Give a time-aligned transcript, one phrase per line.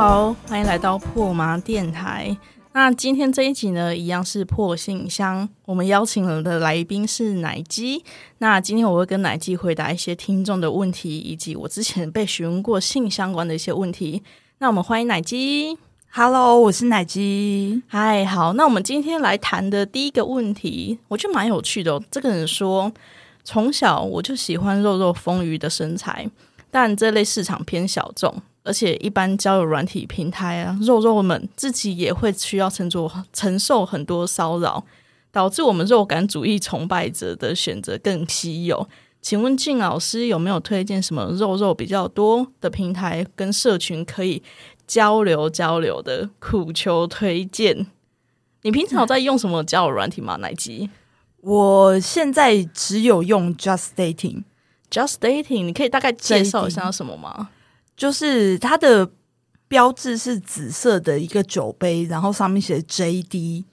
[0.00, 2.36] 好，欢迎来到破麻电台。
[2.72, 5.48] 那今天这一集呢，一样是破信箱。
[5.64, 8.04] 我们邀请了的来宾是奶鸡。
[8.38, 14.22] 那今天我会跟奶鸡回答一些听众的问题，以及我之前被询问过性相关的一些问题。
[14.58, 15.76] 那我们欢迎奶鸡。
[16.12, 17.82] Hello，我是奶鸡。
[17.88, 22.02] 嗨，好，那我们今天来谈的第一个问题，我觉得蛮有趣的、哦。
[22.08, 22.92] 这个人说，
[23.42, 26.30] 从小我就喜欢肉肉丰腴的身材，
[26.70, 34.84] 但这类市场偏小众，而且一般交友软体平台啊，肉肉们自己也会需要承受承受很多骚扰，
[35.32, 38.86] 导致我们肉感主义崇拜者的选择更稀有。
[39.22, 44.42] 请问静老师有没有推荐什么肉肉比较多的平台跟社群可以
[44.86, 46.28] 交流交流的？
[46.38, 47.86] 苦求推荐。
[48.62, 50.36] 你平常有在用什么交友软体吗？
[50.36, 50.90] 奶吉
[51.40, 57.48] 我现在只有用 Just Dating，Just Dating，你可以大概介绍一下什么吗？
[57.98, 59.10] 就是它的
[59.66, 63.64] 标志是紫色的一个酒杯，然后上面写 JD，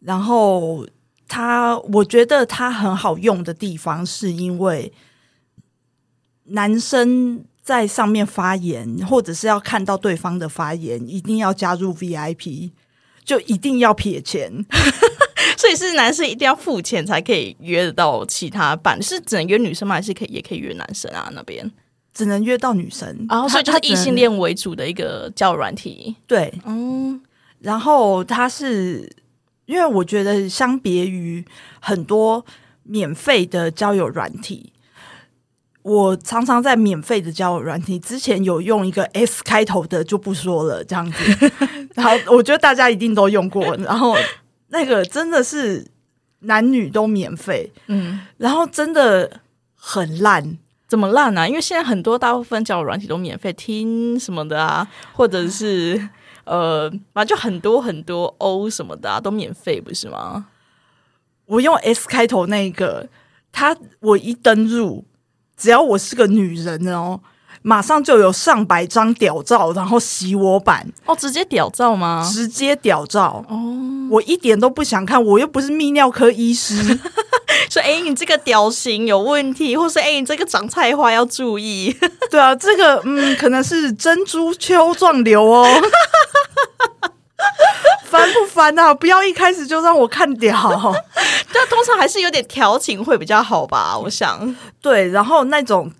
[0.00, 0.84] 然后
[1.28, 4.92] 它我觉得它很好用的地方是因为
[6.46, 12.72] 男生在上面发言，或者是要看到对方的发言，一定要加入 VIP，
[13.24, 14.66] 就一定要撇钱。
[15.56, 19.94] 所以是男生一定要付钱才可以约得到其他伴，是只能约女生吗？
[19.94, 21.30] 还是可以也可以约男生啊？
[21.32, 21.70] 那边
[22.14, 26.14] 只能约到女生，然后所以就是异性恋恋为主的一个交友软体。
[26.28, 27.20] 对，嗯，
[27.58, 29.10] 然后它是
[29.66, 31.44] 因为我觉得相别于
[31.80, 32.46] 很多
[32.84, 34.72] 免费的交友软体，
[35.82, 41.50] 我常常在免费的交友软体之前有用一个 S 开头的就不说了，这样子。
[41.94, 44.16] 然后我觉得大家一定都用过，然后
[44.68, 45.84] 那个真的是
[46.40, 49.40] 男女都免费，嗯，然后真的
[49.74, 50.58] 很烂。
[50.94, 51.48] 怎么烂啊？
[51.48, 56.08] 因为现在很多大部分交友软体都免费听什么的啊，或者是
[56.44, 60.46] 呃，反正就很多很多 O 什么的啊，都免费不是吗？
[61.46, 63.08] 我用 S 开头那个，
[63.50, 65.04] 他我一登入，
[65.56, 67.20] 只要我是个女人哦，
[67.66, 72.22] 马上就有上百张屌照，然后洗我版，哦，直接屌照吗？
[72.30, 73.42] 直接屌照。
[73.48, 73.56] 哦，
[74.10, 76.76] 我一点都不想看，我又不是泌尿科医师。
[77.70, 81.96] 说哎、诶你这个屌型有问题，或是哎、诶你这个长菜花要注意。
[82.30, 85.66] 对啊，这个嗯，可能是珍珠丘状瘤哦。
[88.04, 88.92] 烦不烦啊？
[88.92, 90.54] 不要一开始就让我看屌。
[91.52, 94.54] 但通常还是有点调情会比较好吧，我想。
[94.82, 95.90] 对，然后那种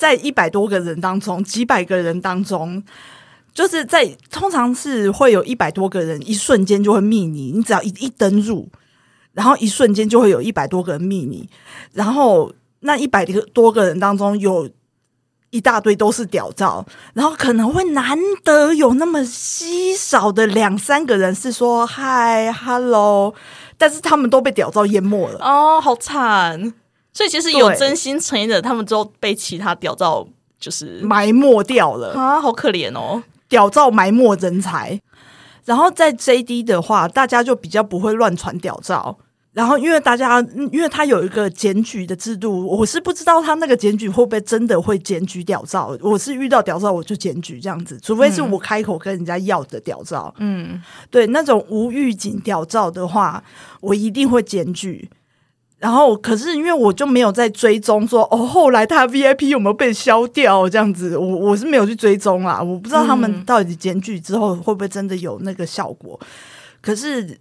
[0.00, 2.82] 在一百多个人当中，几百个人当中，
[3.52, 8.66] 就是在通常是会有一百多个人，一瞬间就会密你，你只要一一登入，
[9.34, 11.50] 然后一瞬间就会有一百多个人密你，
[11.92, 12.50] 然后
[12.80, 14.70] 那一百多个人当中有。
[15.52, 23.34] 一大堆都是屌照，然后可能会难得有那么稀少的两三个人是说嗨，hello，
[23.76, 25.40] 但是他们都被屌照淹没了。
[25.40, 26.72] 哦，好惨。
[27.12, 30.26] 所以其实有真心诚意的，他们都被其他屌照
[30.58, 32.12] 就是埋没掉了。
[32.14, 33.22] 啊，好可怜哦。
[33.48, 35.00] 屌照埋没人才。
[35.64, 39.18] 然后在 JD 的话，大家就比较不会乱传屌照。
[39.52, 45.96] 然后因为大家，嗯因为他有一个检举的制度，我是不知道他那个检举会不会真的会检举屌照。
[46.00, 50.32] 我是遇到屌照我就检举这样子，除非是我开口跟人家要的屌照。
[50.38, 53.42] 嗯，对那种无预警屌照的话，
[53.80, 55.10] 我一定会检举。
[55.80, 66.20] 然后，可是因为我就没有在追踪说哦，后来他 VIP 有没有被消掉这样子，我我是没有去追踪啦，我不知道他们嗯到底检举之后会不会真的有那个效果。
[66.82, 67.40] 可是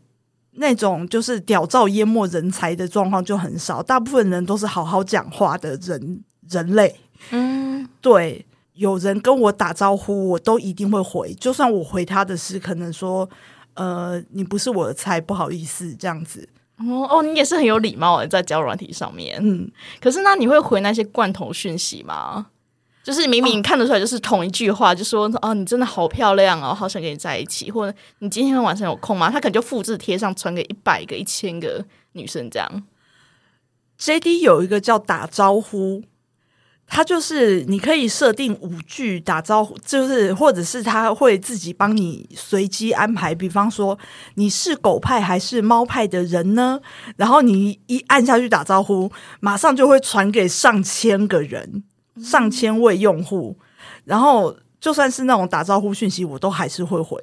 [0.53, 6.95] 那种就是屌照淹没人才的状况就很少，大部分人都是好好讲话的人人类。
[7.31, 8.45] 嗯，对，
[8.75, 13.29] 有人跟我打招呼，我都一定会回，就算我回他的是可能说，
[13.73, 16.47] 呃，你不是我的菜，不好意思，这样子。
[16.79, 19.37] 哦哦，你也是很有礼貌的，在交友软体上面。
[19.41, 22.47] 嗯，可是那你会回那些罐头讯息吗？
[23.03, 29.31] 就是明明看得出来就是同一句话，就说哦，你真的好漂亮哦，好想跟你在一起，或者你今天晚上有空吗？
[29.31, 32.83] 他可能就复制贴上，传给一百个、一千个女生这样。
[33.99, 36.03] JD 有一个叫打招呼，
[36.91, 43.97] 它就是你可以设定五句打招呼，就是或者是它会自己帮你随机安排，比方说
[44.33, 46.81] 你是狗派还是猫派的人呢？
[47.15, 51.83] 然后你一按下去打招呼，马上就会传给上千个人、
[52.21, 53.55] 上千位用户，
[54.05, 57.17] 然后就算是那种打招呼讯息，我都还是会回。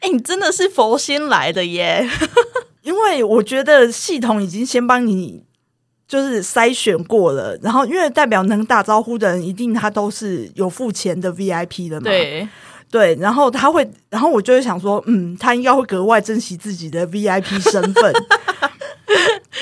[0.00, 2.08] 哎、你真的是佛心来的耶！
[2.82, 5.42] 因为我觉得系统已经先帮你
[6.08, 12.48] 就是筛选过了，然后因为代表能打招呼的人，一定他都是有付钱的 VIP 的嘛。，对，
[12.90, 18.14] 对，然后他会，然后我就会想说，嗯，他应该会格外珍惜自己的 VIP 身份，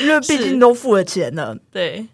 [0.03, 1.57] 因为毕竟都付了钱了。
[1.73, 2.07] 对，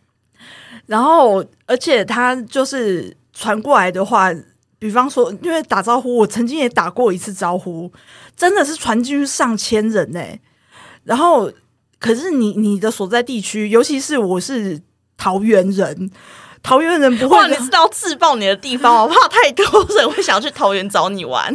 [0.86, 4.32] 然后而且他就是传过来的话，
[4.78, 7.90] 比方说，因为打招呼，我曾经也打过一次招呼，
[8.36, 10.20] 真的是传进去上千人呢、
[11.02, 11.50] 然后，
[12.00, 14.81] 可是你你的所在地区，尤其是我是
[15.17, 16.11] 桃园人，
[16.62, 19.64] 桃园人不哇，会你，知道自爆你的地方，我 怕太多
[19.97, 21.55] 人会想去桃园找你玩。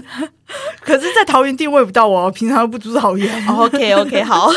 [0.82, 3.48] 可是，在桃园定位不到我，平常又不住桃园。
[3.48, 4.52] OK OK，好，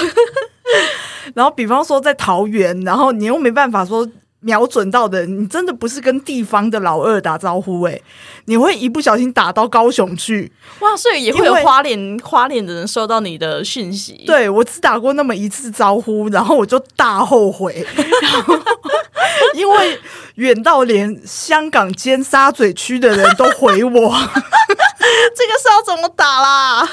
[1.35, 4.07] 然后，比方说在桃园，然后你又没办法说
[4.41, 8.03] 瞄准到的，你真的不是跟地方的老二打招呼、欸，
[8.45, 10.53] 你会一不小心打到高雄去。
[10.79, 17.85] 哇，所以也会有花脸花脸的人收到你的讯息。，对我只打过那么一次招呼，然后我就大后悔，
[19.55, 19.99] 因为
[20.37, 26.89] 远到连香港尖沙咀区的人都回我，这个是要怎么打啦？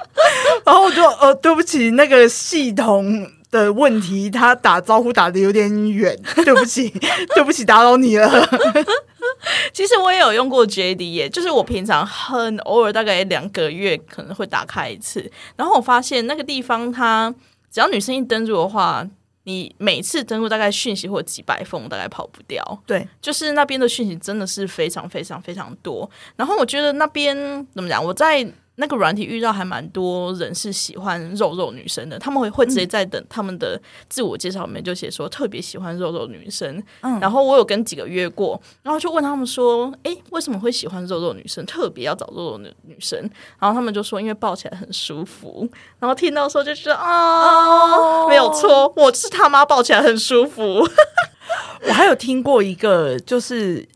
[0.64, 3.30] 然后我就呃，对不起，那个系统。
[3.50, 6.88] 的问题，他打招呼打的有点远， 对不起，
[7.34, 8.28] 对不起，打扰你了。
[9.72, 15.30] 其实我也有用过 JD 耶，就是我平常很偶尔，大概两个月可能会打开一次。
[15.56, 17.34] 然后我发现那个地方它，
[17.70, 19.06] 只要女生一登录的话，
[19.44, 22.82] 你每次登录大概讯息或几百封，大概跑不掉。
[22.86, 26.08] 对，就是那边的讯息真的是非常非常非常多。
[26.36, 27.36] 然后我觉得那边
[27.74, 36.82] 怎么讲，我在那个软体遇到还蛮多人是喜欢肉肉女生的，他们会会直接在等他们的自我介绍里面就写说特别喜欢肉肉女生。
[37.00, 41.64] 嗯然后我有跟几个约过，然后就问他们说：“诶，为什么会喜欢肉肉女生？
[41.64, 43.18] 特别要找肉肉女女生？”
[43.58, 45.68] 然后他们就说：“因为抱起来很舒服。”
[45.98, 50.86] 然后听到说就觉得啊，没有错，我是他妈抱起来很舒服。
[51.88, 53.88] 我还有听过一个，就是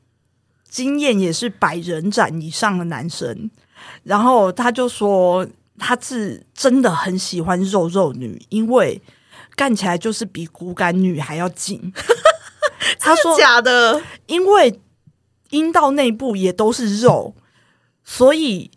[0.69, 3.51] 经验也是百人斩以上的男生，
[4.03, 5.47] 然后他就说
[5.79, 9.01] 他是真的很喜欢肉肉女，因为
[9.57, 11.93] 干起来就是比骨感女还要紧。
[12.99, 14.81] 他说，假的，因为
[15.51, 17.35] 阴道内部也都是肉，
[18.05, 18.71] 所以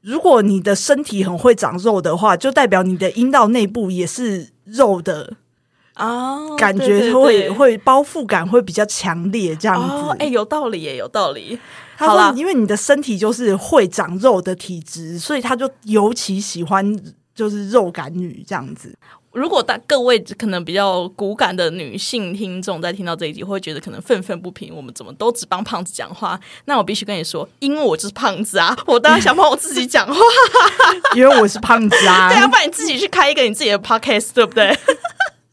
[0.00, 5.34] 如果你的身体很会长肉的话，就代表你的阴道内部也是肉的
[5.94, 9.94] 啊，感觉会对会包覆感会比较强烈，这样子。
[9.94, 11.58] 哦，哎、有道理耶，有道理。
[11.98, 16.96] 他说，因为你的身体就是会长肉的体质，所以他就尤其喜欢
[17.34, 18.96] 就是肉感女这样子。
[19.32, 26.38] 如果大各位可能比较骨感的女性听众在听到这一集，会觉得可能愤愤不平，我们怎么都只帮胖子讲话？
[26.64, 30.14] 那我必须跟你说，因为我就是胖子啊， 我当然想帮我自己讲话。
[31.14, 34.76] 因为我是胖子啊， 对啊，不然你自己去开一个你自己的 podcast，对不对？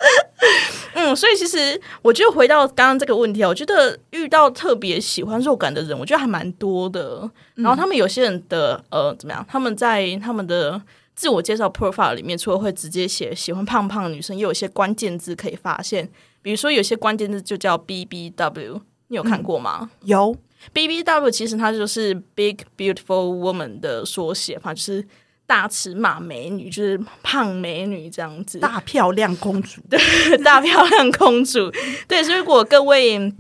[0.94, 7.30] 嗯，所以其实我觉得回到刚刚这个问题啊，我觉得遇到特别喜欢肉感的人，我觉得还蛮多的。
[7.56, 9.46] 然后他们有些人的呃怎么样？
[9.50, 10.82] 他们在他们的
[11.16, 16.10] 自我介绍 profile 里面，除了会直接写喜欢胖胖的女生，也有一些关键字可以发现。
[16.42, 19.90] 比如说有些关键字就叫 BBW，你有看过吗？
[20.04, 20.36] 有
[20.74, 25.06] BBW 其实它就是 Big Beautiful Woman 的缩写嘛，就是
[25.48, 30.00] 大尺码美女，就是胖美女这样子，大漂亮公主， 对
[30.40, 31.72] 大漂亮公主。
[32.08, 33.32] 对，所以如果各位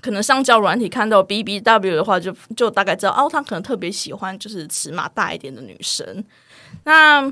[0.00, 6.24] 可能上交友软体看到 BBW 的话，就就大概知道哦，她可能特别喜欢就是尺码大一点的女生。
[6.84, 7.30] 那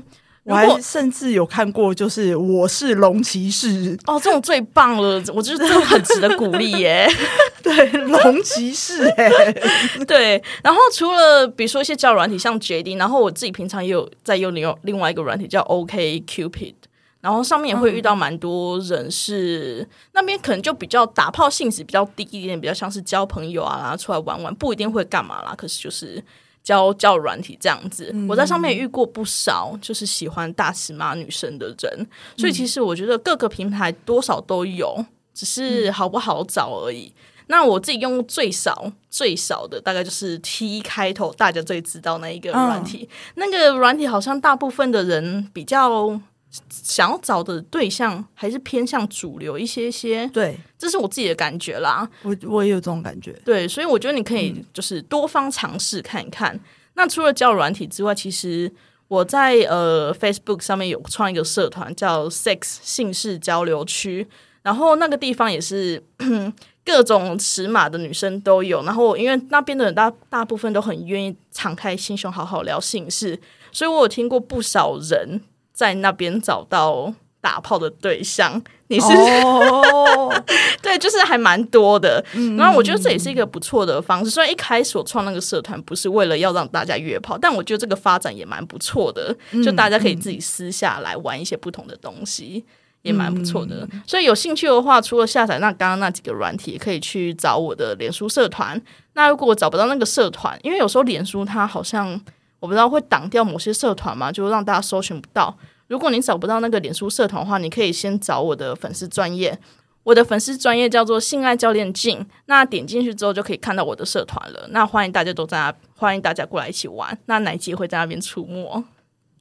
[0.49, 7.07] 我还甚至有看过，就是我是龙骑士，哦，这种最棒了，我觉得这种很值得鼓励耶。
[7.61, 9.29] 对，龙骑士、哎，
[10.07, 16.73] 对，然后除了比如说一些交友软体，像 JD，然后我自己平常也有在用另外另外一个软体叫 OK Cupid，
[17.21, 26.23] 然后上面也会遇到蛮多人是、那边可能就比较打炮性质比较低一点，比较像是交朋友啊，然后出来玩玩，不一定会干嘛啦，可是就是。
[26.69, 32.07] 交教软体这样子，我在上面遇过不少就是喜欢大尺码女生的人，
[32.37, 37.11] 所以其实我觉得各个平台多少都有，只是好不好找而已。
[37.47, 43.09] 那我自己用最少最少的大概就是 T 开头，大家最知道那一个软体。
[43.33, 46.21] 那个软体好像大部分的人比较
[46.69, 52.09] 想要找的对象还是偏向主流一些些，对这是我自己的感觉啦。
[52.23, 53.31] 我我也有这种感觉。
[53.45, 56.59] 对，所以我觉得你可以就是多方尝试看一看。
[56.95, 58.71] 那除了交友软体之外，其实
[59.07, 64.27] 我在呃 Facebook 上面有创一个社团，叫 Sex 姓氏交流区，
[64.63, 66.03] 然后那个地方也是
[66.83, 68.83] 各种尺码的女生都有。
[68.83, 73.39] 然后因为那边的人大大部分都很愿意敞开心胸，好好聊姓氏，
[73.71, 75.39] 所以我有听过不少人
[75.79, 79.07] 在那边找到打炮的对象，你是、
[79.45, 80.29] 哦，
[80.83, 82.21] 对，就是还蛮多的。
[82.57, 84.29] 然后我觉得这也是一个不错的方式。
[84.29, 89.33] 虽然一开始我创那个社团不是为了要让大家约炮，但我觉得这个发展也蛮不错的，
[89.63, 92.65] 就大家可以自己私下来玩一些不同的东西。
[93.03, 98.79] 也蛮不错的，所以有兴趣的话，除了下载那刚刚那几个软体，也可以去找我的脸书社团。
[99.13, 102.19] 那如果我找不到那个社团，因为有时候脸书它好像
[102.59, 105.57] 我不知道会挡掉某些社团嘛，就让大家搜寻不到。
[105.87, 109.57] 如果你找不到那个脸书社团的话，你可以先找我的粉丝专业，
[110.03, 112.25] 我的粉丝专业叫做性爱教练进。
[112.45, 114.67] 那点进去之后就可以看到我的社团了。
[114.69, 117.17] 那欢迎大家都在，欢迎大家过来一起玩。
[117.25, 118.83] 那奶姐会在那边出没。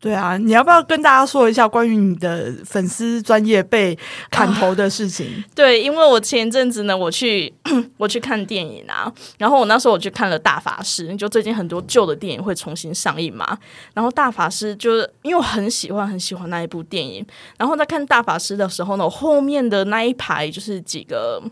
[0.01, 3.99] 对啊，你要不要跟大家说一下关于你的粉丝专业被
[4.31, 5.43] 砍头的事情？
[5.57, 7.53] 对，因为我前阵子呢，我去
[7.99, 13.59] 我去看电影啊，然后我那时候我去看了《大法师》，就最近很多旧的电影会重新上映嘛，
[13.93, 17.27] 然后《大法师》就是因为我很喜欢很喜欢那一部电影，
[17.59, 21.43] 然后在看《大法师》的时候呢，我后面的那一排就是几个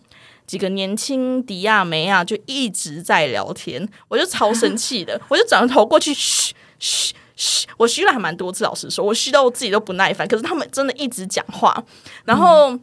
[0.47, 7.13] 几个年轻迪亚梅啊，就一直在聊天，我就超生气的，我就转头过去，嘘嘘。
[7.37, 10.27] 嘘，我嘘了还蛮多次，老实说，我嘘到我自己都不耐烦。
[10.27, 11.85] 可是他们真的一直讲话，
[12.25, 12.77] 然后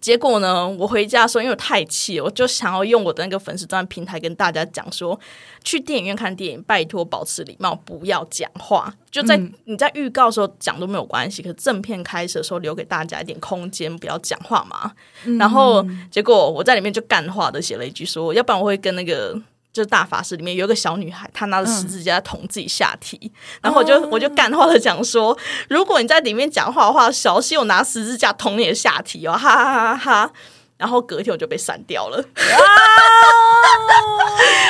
[0.00, 5.18] 结果呢，我回家的时候因为我太气，我就想要用我的那个粉丝专平台跟大家讲说，
[5.62, 8.92] 去电影院看电影，拜托保持礼貌，不要讲话。
[9.10, 14.92] 就在你在预告的时候讲都没有关系，可是正片开始的时候留给大家一点空间，不要讲话嘛。
[15.38, 19.40] 然后结果我在里面就干话的写了一句说，要不然我会跟那个。
[19.74, 25.36] 就是大法师里面有一个小女孩，她拿着十字架捅自己下体，然后我就我就干话的讲说，
[25.68, 30.30] 如果你在里面讲话的话，小心我拿十字架捅你的下体哦，哈哈哈哈！
[30.76, 32.16] 然后隔天我就被删掉了，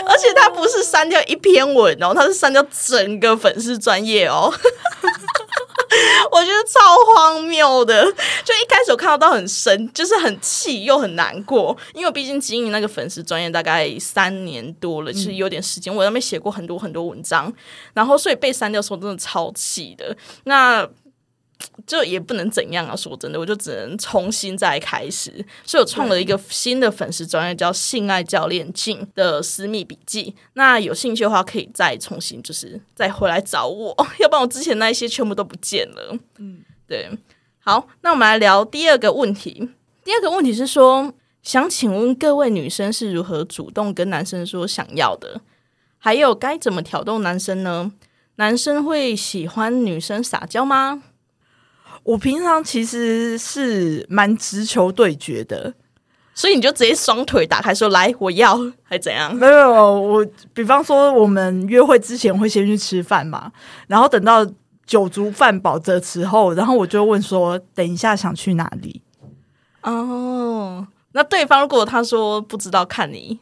[0.07, 4.51] 而且他不是删掉一篇文哦，他是删掉整个粉丝专业哦。
[6.31, 6.81] 我觉得超
[7.15, 17.53] 荒谬的，就一开始我看到都很生，就是很气又很难过，因为毕竟经营那个粉丝专业大概三年多了，其实有点时间，我那边写过很多很多文章，
[17.93, 20.17] 然后所以被删掉的时候真的超气的。
[20.45, 20.89] 那
[21.87, 22.97] 就也不能怎样啊！
[22.97, 25.31] 说真的，我就只能重新再开始。
[25.65, 30.35] 所以我创了一个新的粉丝专业，叫“性爱教练进”的私密笔记。
[30.55, 36.19] 那有兴趣的话，可以再重新就是再回来找我， 要不然我之前那一些全部都不见了。
[36.39, 37.11] 嗯，对。
[37.61, 39.71] 好，那我们来聊第二个问题。
[40.05, 45.41] 第二个问题是说，想请问各位女生是如何主动跟男生说想要的？
[45.99, 47.93] 还有该怎么挑逗男生呢？
[48.37, 51.05] 男生会喜欢女生撒娇吗？
[52.05, 55.73] 我平常其实是蛮直球对决的，
[56.35, 59.35] 所以你就直接双腿打开说：“来，我要。”还怎样？
[59.35, 63.51] 没有，我比方说我们约会之前会先去吃饭嘛，
[63.87, 64.47] 然后等到
[64.85, 69.01] 酒足饭饱的时候，然后我就问说：“等一下想去哪里？”
[69.81, 73.41] 哦，那对方如果他说不知道看你，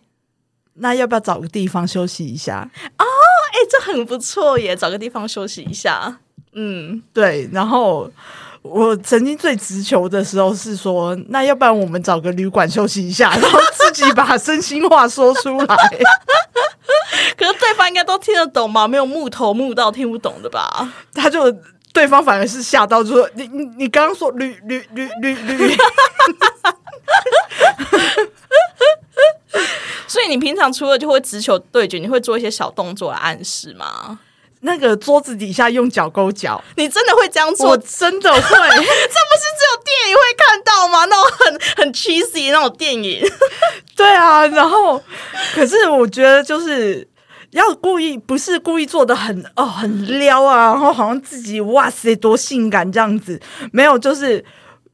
[0.75, 2.71] 那要不要找个地方休息一下？
[2.97, 6.21] 哦，哎，这很不错耶，找个地方休息一下。
[6.53, 8.09] 嗯，对，然后。
[8.63, 15.77] 我曾经最直球的时候是说，那要不然我们找个旅馆休息一下， 然后自己把真心话说出来。
[17.37, 18.87] 可是对方应该都听得懂吗？
[18.87, 20.93] 没有木头木到听不懂的吧？
[21.15, 21.53] 他就
[21.93, 25.77] 对方反而是吓到，就说你你你刚刚说旅旅旅旅旅。
[30.07, 34.19] 所以你平常除了就会直球对决，你会做一些小动作来暗示吗？
[34.65, 37.71] 那个桌子底下用脚勾脚，你真的会这样做？
[37.71, 41.05] 我真的会， 这不是只有电影会看到吗？
[41.07, 43.23] 那种很很 cheesy 那种电影，
[43.97, 44.47] 对啊。
[44.47, 45.03] 然后，
[45.55, 47.07] 可是我觉得就是
[47.51, 53.41] 要故意，不是故意做的很哦很撩啊，然后好像自己哇塞多性感这样子，
[53.73, 54.45] 没有，就是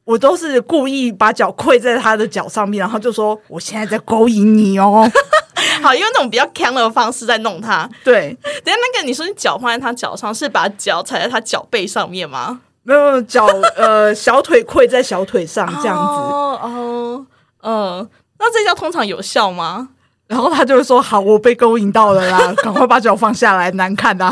[0.03, 5.09] 我都是故意把脚跪在他的脚上面，然后就说我现在在勾引你哦。
[5.81, 7.89] 好，用那种比较强的方式在弄他。
[8.03, 12.61] 对，等下那个你说你脚放在他脚上，是把脚踩在他脚背上面吗？
[12.83, 16.01] 没有，脚呃 小腿跪在小腿上这样子。
[16.01, 17.25] 哦哦，
[17.61, 19.89] 嗯，那这叫通常有效吗？
[20.27, 24.31] 然后他就会说：“好，我被勾引到了啦， 赶快把脚放下来，难看啊。”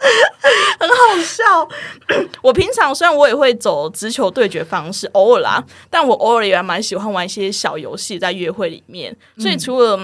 [0.80, 1.68] 很好笑。
[2.42, 9.14] 我平常虽然我也会走直球对决方式，偶尔啦，但我偶尔也蛮喜欢玩一些小游戏在约会里面。
[9.38, 9.98] 所以除了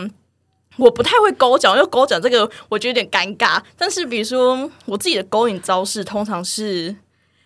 [0.77, 3.61] 我不太会勾脚，因为勾脚这个我觉得有点尴尬。
[3.79, 6.95] 但是比如说我自己的勾引招式，通常是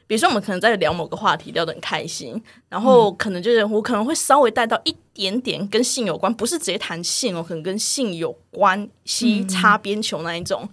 [0.09, 10.69] 比如说我们可能在聊某个话题，聊得很开心，然后可能就是我可能会稍微带到一点点跟性有关，不是直接谈性哦，可能跟性有关系擦边球那一种。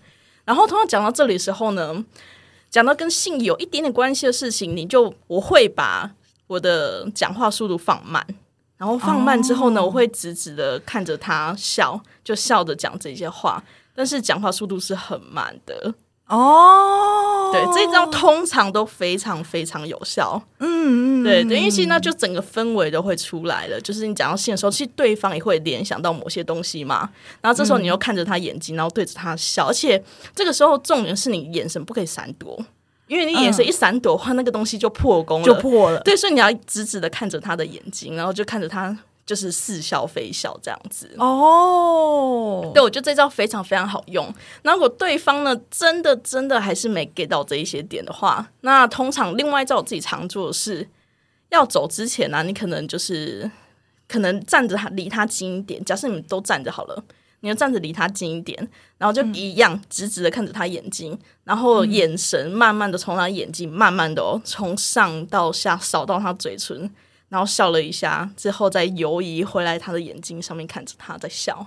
[0.48, 2.04] 然后通常讲到这里的时候呢。
[2.70, 6.12] 讲到跟性有一点点关系的事情，你就我会把
[6.48, 8.22] 我的讲话速度放慢，
[8.75, 13.63] 然后放慢之后呢，哦我会直直的看着他笑，就笑着讲这些话，
[13.96, 15.94] 但是讲话速度是很慢的。
[16.27, 20.41] 哦，对，这一招通常都非常非常有效。
[20.60, 23.79] 嗯嗯，对对，因为其实那就整个氛围都会出来了。
[23.79, 27.10] 就是你讲到性的时候，其实对方也会联想到某些东西嘛。
[27.41, 30.03] 然后这时候你又看着他眼睛，然后对着他笑，而且
[30.36, 32.62] 这个时候重点是你眼神不可以闪躲，
[33.07, 36.00] 因为你眼神一闪躲的话，那个东西就破功了，就破了。
[36.01, 41.13] 对，所以你要直直的看着他的眼睛，然后就看着他就是似笑非笑这样子。
[41.19, 44.34] 哦，对，我觉得这招非常非常好用。
[44.63, 50.88] 那如果对方呢，真的真的还是没 get 到这一些点的话，那通常另外一招我自己常做的是，
[51.50, 53.51] 要走之前呢、你可能就是
[54.07, 55.84] 可能站着他离他近一点。
[55.84, 57.03] 假设你们都站着好了，
[57.41, 58.57] 你就站着离他近一点，
[58.98, 66.89] 然后就一样直直的看着他眼睛，然后眼神慢慢的从他眼睛慢慢的哦，从上到下扫到他嘴唇。
[67.29, 71.65] 然后笑了一下，之后再游移回来他的眼睛上面看着他在笑。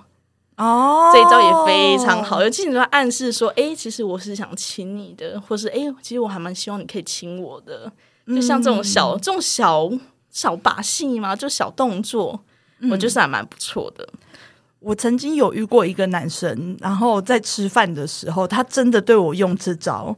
[0.56, 7.90] 哦，这一招也非常好，尤其你在暗示说，哎、其实我是想亲你的，或是哎、诶其实我还蛮希望你可以亲我的，
[8.26, 9.90] 就像这种小、这种小
[10.30, 12.38] 小把戏嘛，就小动作，
[12.90, 14.06] 我觉得是还蛮不错的。
[14.80, 20.14] 我曾经有遇过一个男生，然后在吃饭的时候，他真的对我用这招，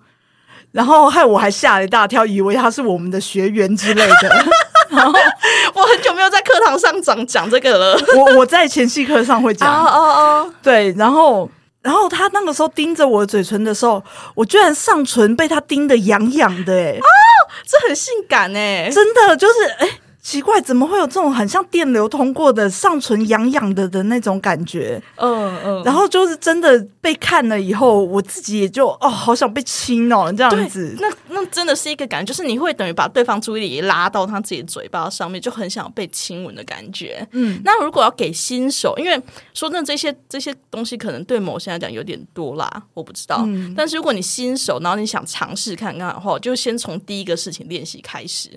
[0.72, 4.44] 然后害我还吓了一大跳，以为他是我们的学员之类的。
[5.74, 7.98] 我很久没有在课堂上讲讲这个了。
[8.16, 11.48] 我我在前戏课上会讲，哦哦哦，对，然后
[11.82, 14.02] 然后他那个时候盯着我的嘴唇的时候，
[14.34, 17.00] 我居然上唇被他盯得痒痒的、欸，
[17.66, 19.88] 这很性感哎、真的就是哎。
[20.22, 25.02] 奇怪，怎么会有这种很像电流通过的上唇痒痒的的那种感觉？
[25.16, 30.96] 嗯嗯，然后就是真的被看了以后，我自己也就哦，好想被亲哦，这样子。
[31.00, 37.26] 那那真的是一个感觉，就是你会等于把对方注意力拉到他自己的嘴巴上面，就很想被亲吻的感觉。
[37.32, 39.20] 嗯，那如果要给新手，因为
[39.52, 43.42] 说真的，这些这些东西可能对某些人来讲有点多啦，我不知道。
[43.44, 48.48] 嗯但是如果你新手，然后你想尝试看看的话，就先从第一个事情练习开始，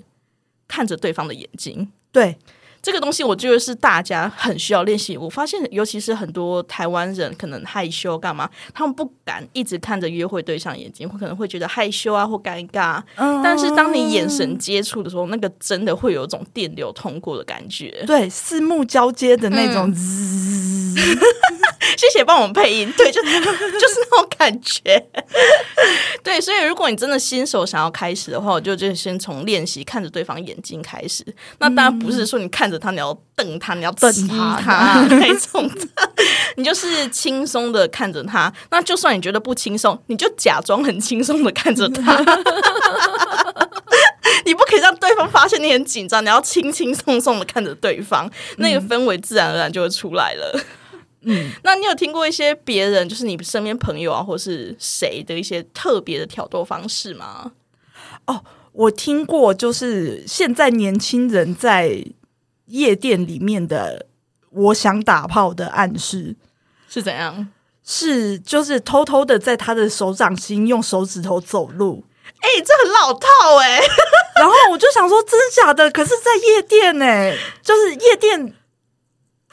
[0.68, 1.88] 看着对方的眼睛。
[2.12, 2.36] 对，
[2.80, 5.16] 这个东西我觉得是大家很需要练习。
[5.16, 13.02] 我发现，尤其是很多台湾人可能害羞干嘛，他们不敢一直看着约会对象眼睛，会可能会觉得害羞啊或尴尬。
[13.16, 18.04] 嗯但是当你眼神接触的时候，那个真的会有一种电流通过的感觉。
[18.06, 20.94] 对四目交接的那嗯种滋，
[21.96, 23.34] 谢谢帮我们配音，对，就 就是
[24.10, 24.80] 那种感觉。
[26.22, 31.24] 对，所以如果你真的新手想要开始的话，我就就先从练习看着对方眼睛开始。
[31.58, 35.88] 那当然不是说你看着他，你要瞪他，你要瞪他他那种的，
[36.56, 38.52] 你就是轻松的看着他。
[38.70, 42.16] 那就算你觉得不轻松，你就假装很轻松的看着他。
[44.44, 50.52] 你不可以让对方发现你很紧张，你要轻轻松松的看着对方，那个氛围自然而然就会出来了。
[50.54, 50.60] 嗯，
[51.62, 57.52] 那你有听过一些别人，就是你身边朋友啊，或是谁的一些特别的挑逗方式吗？
[58.26, 62.04] 哦我听过，就是现在年轻人在
[62.66, 64.06] 夜店里面的
[64.50, 66.36] “我想打炮”的暗示。
[66.88, 67.48] 是怎样？
[67.82, 72.04] 是，就是偷偷的在他的手掌心用手指头走路，
[72.40, 73.26] 哎、这很老套
[73.62, 73.80] 哎、
[74.36, 75.90] 然后我就想说，真的假的？
[75.90, 78.52] 可是，在夜店呢、就是夜店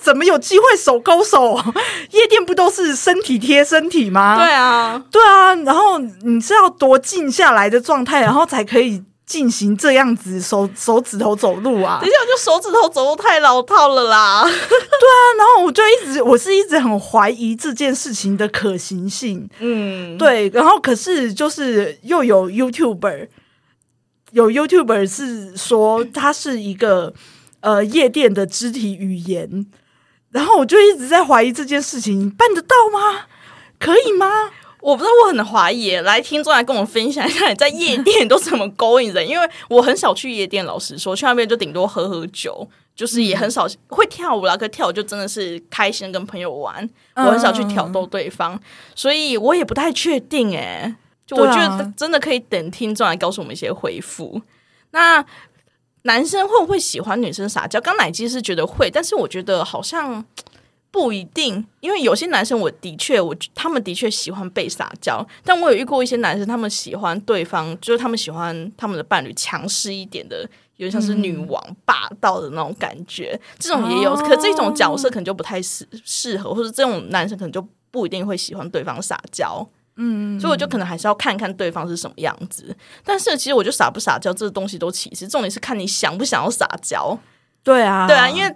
[0.03, 1.57] 怎么有机会手勾手？
[2.11, 4.35] 夜店不都是身体贴身体吗？
[4.37, 12.09] 对啊，对啊，然后你是要多静下来的状态，然后才可以进行这样子手手指头走路啊等。
[12.09, 14.43] 一下，就手指头走路太老套了啦。
[14.45, 19.49] 对啊然后我就一直，我是一直很怀疑这件事情的可行性。
[19.59, 23.27] 嗯，对，然后可是就是又有 YouTuber，
[24.31, 27.13] 有 YouTuber 是说它是一个
[27.61, 29.65] 呃夜店的肢体语言，
[30.33, 33.21] 然后我就一直在怀疑这件事情你办得到吗？
[33.79, 34.51] 可以吗？
[34.81, 36.01] 我不知道，我很怀疑耶。
[36.01, 42.67] 来，听众来跟我分享一下你在夜店都怎么勾引人，因为我很少去夜店，老实说，去那边就顶多喝喝酒。
[42.95, 48.59] 就是也很少会跳舞啦，可跳舞就真的是开心跟朋友玩，我很少去挑逗对方，
[48.93, 50.95] 所以我也不太确定哎。
[51.25, 54.39] 就我觉得真的可以等听众来告诉我们一些回复。
[54.91, 55.25] 那
[56.03, 57.81] 男生会不会喜欢女生撒娇？
[57.81, 60.23] 刚奶鸡是觉得会，但是我觉得好像
[60.91, 70.47] 不一定，因为有些男生我的确我他们的确喜欢被撒娇，但我有遇过一些男生，他们喜欢对方，就是他们喜欢他们的伴侣强势一点的。
[70.77, 79.65] 有点像是女王霸道的那种感觉，这种也有，哦可这种角色可能就不太适适合，或者这种男生可能就不一定会喜欢对方撒娇。
[79.95, 82.75] 嗯，所以我就可能还是要看看对方是什么样子。
[83.03, 87.17] 但是其实我就撒不撒娇，这个东西都其实重点是看你想不想要撒娇。
[87.63, 88.55] 对啊，对啊，因为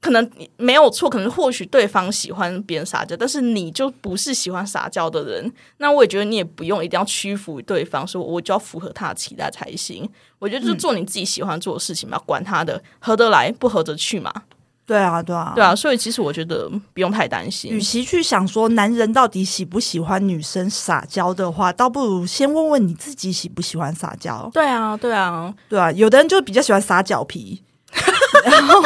[0.00, 5.52] 可能没有错，可能或许对方喜欢别人撒娇，但是你就不是喜欢撒娇的人。
[5.78, 10.08] 那我也觉得你也不用一定要屈服于对方，说我就要符合他的期待才行。
[10.38, 14.32] 我觉得就做你自己喜欢做的事情嘛，管他的，合得来不合得去嘛。
[14.86, 17.72] 对啊，对啊，对啊，所以其实我觉得不用太担心。
[17.72, 24.48] 与其去想说男人到底喜不喜欢女生撒娇的话，倒不如先问问你自己喜不喜欢撒娇。
[24.54, 27.60] 对啊，对啊，对啊，有的人就比较喜欢撒脚皮，
[28.46, 28.80] 然后，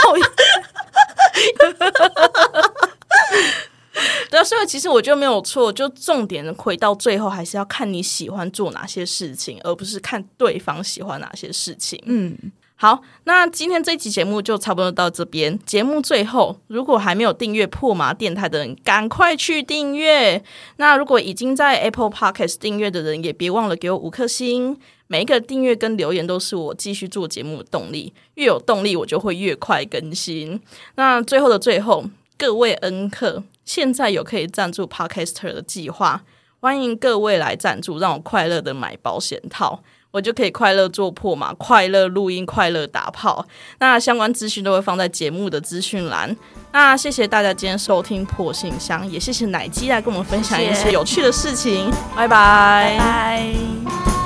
[4.31, 12.03] 对啊，所以其实我觉得没有错，就重点回到最后还是要看你喜欢做哪些事情，而不是看对方喜欢哪些事情。
[12.07, 12.35] 嗯。
[12.83, 15.59] 好，那今天这期节目就差不多到这边。
[15.67, 20.43] 节目最后，如果还没有订阅破麻电台的人，赶快去订阅。
[20.79, 24.79] 那如果已经在 Apple Podcast 订阅的人，也别忘了给我五颗星。
[25.09, 28.15] 每一个订阅跟留言都是我继续做节目的动力。
[28.37, 30.59] 越有动力，我就会越快更新。
[30.95, 32.07] 那最后的最后，
[32.39, 36.23] 各位恩客，现在有可以赞助 Podcaster 的计划，
[36.61, 39.83] 欢迎各位来赞助，让我快乐的买保险套。
[40.11, 43.47] 我就可以快乐做破嘛，快乐录音，快乐打炮。
[43.79, 46.37] 那相关资讯都会放在节目的资讯栏。
[46.73, 51.91] 那谢谢大家今天收听破信箱，也谢谢奶鸡来跟我们分享一些有趣的事情。
[52.17, 54.20] 拜拜。